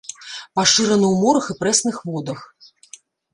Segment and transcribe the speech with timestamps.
[0.59, 2.39] Пашыраны ў морах і прэсных водах.